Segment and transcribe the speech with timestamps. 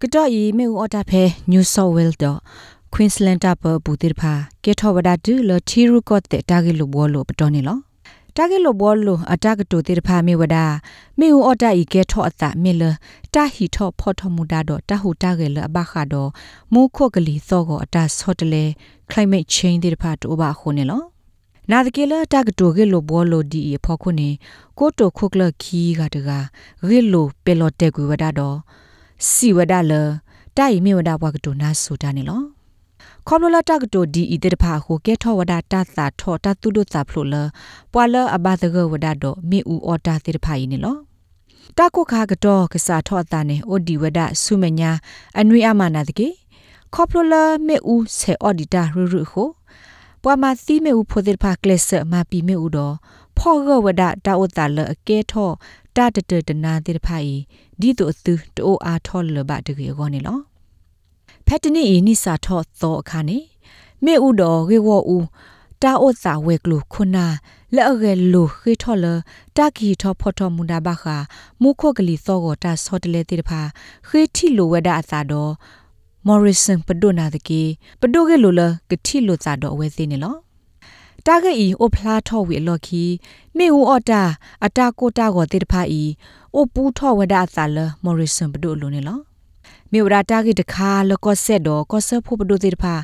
[0.00, 2.38] ကတော့ဤမေဦးအော်တာဖဲ New South Wales တော့
[2.94, 4.32] Queensland တာပပူတိဖာ
[4.64, 7.78] ကေထောဝဒတူလထီရူကော့တဲ့တာဂီလိုဘောလိုပတော်နေလော
[8.36, 10.56] တာဂေလိုဘောလိုအတကတိုတေတဖာမေဝဒ
[11.18, 12.82] မေဟူအတဤကဲထောအတမေလ
[13.34, 16.30] တာဟီထောဖောထမူဒါတော့တဟူတာဂေလအဘခါတော့
[16.72, 18.64] မူခုတ်ကလီသောကိုအတဆော့တလေ
[19.10, 21.02] climate change တေတဖာတိုဘာခုနေလော
[21.70, 24.28] နာဒကေလတာကတိုဂေလိုဘောလိုဒီဖောခုနေ
[24.78, 26.30] ကိုတိုခုကလခီကတက
[26.88, 28.56] ဂေလိုပေလော့တက်ကွေဝဒတော့
[29.28, 29.92] စီဝဒလ
[30.56, 32.42] တိုင်မေဝဒဘွားကတိုနာဆိုတာနေလော
[33.28, 37.34] ခေါပလလတာကတိုဒီဤတေတဖာဟိုကဲထောဝဒတာသာထောတာတုဒုတာဖလိုလ
[37.92, 40.98] ပွာလအဘသဂဝဒတော့မေဦးအော်တာတေတဖာယင်းနော်
[41.78, 44.90] တာကုခါကတော့ကစားထောတာနေအိုဒီဝဒဆုမညာ
[45.38, 46.28] အနွေအမနာတကေ
[46.94, 47.34] ခေါပလလ
[47.66, 49.48] မေဦးဆေအော်ဒီတာရူရူခို
[50.22, 52.94] ပွာမသီမေဦးဖိုတေတဖာကလစ်ဆမာပီမေဦးတော့
[53.38, 55.50] ဖောဂဝဒတာဥတာလအကဲထော
[55.96, 57.34] တာတတတနာတေတဖာဤ
[57.80, 60.38] ဒီတို့အသူတိုးအားထောလဘတကေကောနေလော
[61.46, 63.38] ဖက်တနီဤနိစာထောသောအခါနေ
[64.04, 65.18] မေဥတော်ရေဝအူ
[65.82, 67.26] တာအိုစာဝဲကလုခုနာ
[67.76, 69.06] လဲ့ရဲလူခေထောလ
[69.56, 71.16] တာကီထောဖော်တော်မူနာဘခာ
[71.62, 73.60] မူခုတ်ကလေးသောကိုတာဆော့တလေတိတဖာ
[74.08, 75.52] ခေတီလိုဝဒအသာတော်
[76.26, 77.62] မော်ရီဆန်ပဒိုနာတကေ
[78.00, 80.36] ပဒိုကေလိုလကတိလိုစာတော်ဝဲသိနေလော
[81.26, 83.02] တာဂက်ဤအိုဖလာထောဝီလော်ခီ
[83.56, 84.22] မေဟူအော်တာ
[84.64, 86.02] အတာကိုတာကိုတေတဖာဤ
[86.54, 89.18] အိုပူထောဝဒအသာလမော်ရီဆန်ပဒိုလိုနေလော
[89.92, 92.94] မေဝရတာဂိတခါလကောဆက်တော့ကောဆဖို့ပဒိုတိတဖာ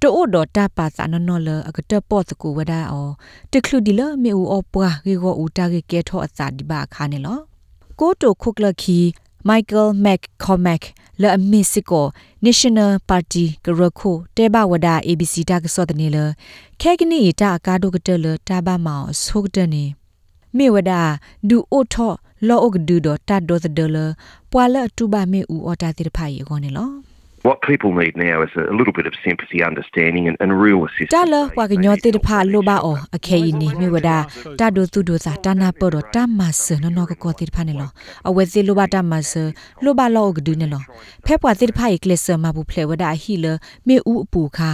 [0.00, 3.08] တိုအိုတော့တာပါစာနော်နော်လအကတပေါ့တကူဝဒါအော
[3.52, 7.38] တခလူဒီလမေဦးအပွားဂေကိုဦးတာဂိကဲထောအစာဒီပါခါနေလော
[8.00, 8.98] ကိုတိုခုကလခီ
[9.48, 10.86] မိုက်ကယ်မက်ကောမက်
[11.22, 12.06] လာမီဆီကို
[12.44, 16.18] National Party ကရခိုတဲဘဝဒါ ABC တာကစောတနေလ
[16.80, 19.84] ခဲကနီတာကာဒိုကတလတာဘာမောဆုကတနေ
[20.56, 21.02] မေဝဒါ
[21.48, 22.12] ဒူအိုထော
[22.46, 23.96] လောအုတ်ဒူဒတာဒိုသဒလ
[24.52, 26.90] ပွာလတူဘာမေဦးအော်တာတိဖိုင်ယောနေလော
[27.48, 30.80] What people need now is a, a little bit of sympathy, understanding, and, and real
[30.86, 31.14] assistance.
[31.16, 34.10] တာလဝါကညောတိတဖာလိုပါအောအခဲယနေမြဝဒ
[34.60, 37.90] တာဒိုသူဒိုစာတာနာပေါ်တော့တာမဆနော်နော်ကကောတိတဖာနေလော
[38.28, 39.32] အဝဲစီလိုပါတာမဆ
[39.84, 40.82] လိုပါလောကဒူနေလော
[41.26, 43.46] ဖဲပွာတိတဖာကလစ်ဆမဘူးဖလေဝဒဟီလ
[43.86, 44.70] မေဦးအပူခါ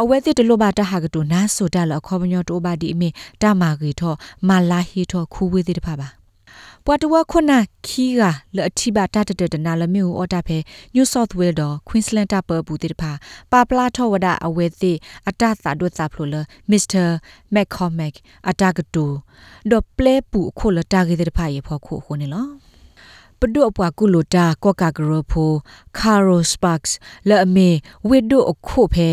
[0.00, 3.08] အဝဲစစ်တလို့ပါတဟာကတူနာဆိုတာလအခေါ်မညောတိုးပါဒီအမေ
[3.42, 4.14] တမာဂီထော
[4.48, 6.19] မာလာဟီထောခူဝေးတိတဖာပါ
[6.84, 8.20] ပွာတဝခုနာခီက
[8.56, 10.58] လအတိပါတတတတနာလမေအော်တာဖဲ
[10.94, 13.12] New South Wales တော့ Queensland တပဘူးတိတဖာ
[13.52, 14.92] ပါပလာထောဝဒအဝဲသိ
[15.28, 16.34] အတသာဒုသဖလိုလ
[16.70, 17.06] Mr.
[17.54, 18.14] McCormack
[18.48, 19.04] အတကတူ
[19.70, 22.46] ဒေါ်ပလဲပူခုလတာဂေတိတဖာရေဖော်ခုခုနေလော
[23.40, 25.52] ပဒုအပွားကုလိုတာကောကာဂရိုဖို
[25.98, 26.94] ကာရိုစပတ်စ်
[27.28, 27.68] လအမေ
[28.08, 29.10] ဝိဒုအခုဖဲ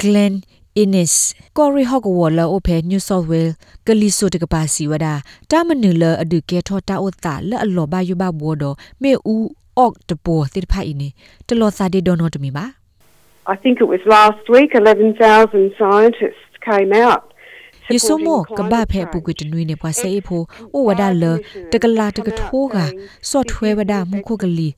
[0.00, 0.34] Glen
[0.74, 7.00] Innis Corey Hogwalla ope New South Wales Kaliso de kapasi wada tamanula adu ke thota
[7.00, 11.12] otta la allo ba yu ba bodo me u ok de bo tir pha ini
[11.46, 12.72] to lo sa de dono to mi ba
[13.46, 17.31] I think it was last week 11,000 scientists came out
[17.90, 20.44] ယေဆိုမောကဘာဖဲပုကွေတနွေနေပွားစေဖို့
[20.76, 21.24] ဩဝဒါလ
[21.72, 22.76] တကလာတကထိုးက
[23.30, 24.68] ဆော့ထွဲဝဒါမခုကလီ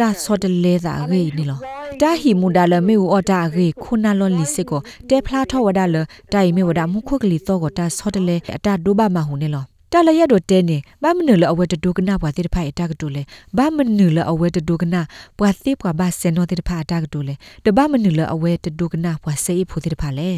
[0.00, 1.58] တာဆော့တလဲသာရေနီလော
[2.00, 5.96] တာဟီမူဒါလမေဝအတာရေခုနာလွန်လီစစ်ကိုတဲဖလားထောဝဒါလ
[6.32, 13.22] တိုင်မေဝဒါမခုကလီတော့ကိုတာဆော့တလဲအတာဒိုဘာမဟုန်နေလောတလရတော့တဲနေဘာမနလအဝဲတဒုကနာဘွာတိတဖိုင်အတကတူလေ
[13.56, 15.00] ဘာမနလအဝဲတဒုကနာ
[15.38, 20.30] ဘွာတိဘွာဘာစင်နောတိတဖာအတကတူလေတဘာမနလအဝဲတဒုကနာဘွာစေဖို့တိတဖာလေ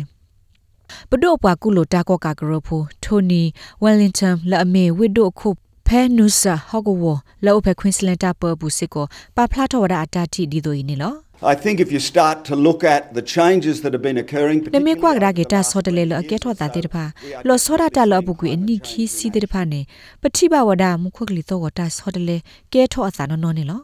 [1.11, 3.43] ပဒိုပွားကုလိုတာကောကာဂရဖိုထိုနီ
[3.83, 5.49] ဝယ်လင်တန်လာမေဝိဒိုခု
[5.87, 7.05] ဖဲနုစာဟော့ဂဝ
[7.47, 9.07] လောဖဲကွင်းစလန်တာပဘူးစစ်ကို
[9.37, 11.15] ပါဖလာထော်ရအတာတီဒီဒိုင်းနေလော
[11.53, 17.05] I think if you start to look at the changes that have been occurring နမေကွာဂရာဂေတာဆောတလေလအကဲထောတာတေတဖာ
[17.49, 19.81] လောဆောရတာလောပုကွေအနိခီစီတေတဖာနေ
[20.23, 22.37] ပတိဘဝဒမုခွကလီတော့ဝတာဆောတလေ
[22.73, 23.81] ကဲထောအစာနော်နော်နေလော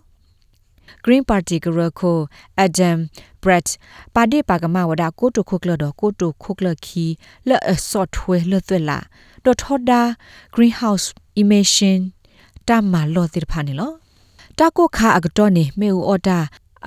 [1.05, 2.19] Green Party ကရခို
[2.65, 2.99] Adam
[3.43, 3.69] Brett
[4.15, 7.05] ပါဒေပါကမဝဒကိုတိုခုကလတော့ကိုတိုခုကလခီ
[7.49, 7.61] လဲ့
[7.91, 8.99] software လဲ့သွက်လာ
[9.45, 10.01] တော့ထောဒါ
[10.55, 11.07] greenhouse
[11.41, 11.99] emission
[12.69, 13.93] တမလောတိဖာနေလော
[14.59, 16.39] တာကိုခါအကတော့နေမေဦးအော်တာ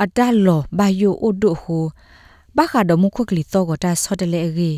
[0.03, 1.85] အတလောဘယိုအိုဒိုဟို
[2.57, 4.71] ဘာခါဒမခုကလီတော့ကတာဆော့တလေအေ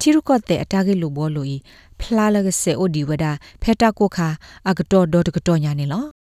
[0.00, 1.56] တီရုကတဲ့အတားကေလိုဘောလိုဤ
[2.00, 3.24] ဖလာလကစေအိုဒီဝဒ
[3.62, 4.28] ဖဲတာကိုခါ
[4.68, 6.15] အကတော့ဒေါ်တကတော့ညာနေလော